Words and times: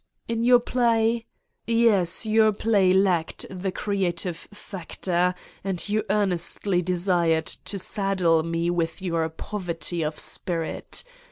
In 0.27 0.43
your 0.43 0.57
play? 0.57 1.27
Yes, 1.67 2.25
your 2.25 2.51
play 2.53 2.91
lacked 2.91 3.45
the 3.51 3.71
creative 3.71 4.35
factor 4.51 5.35
and 5.63 5.87
you 5.87 6.01
earnestly 6.09 6.81
de 6.81 6.95
sired 6.97 7.45
to 7.45 7.77
saddle 7.77 8.41
me 8.41 8.71
with 8.71 9.03
your 9.03 9.29
poverty 9.29 10.01
of 10.03 10.17
spirit. 10.19 11.03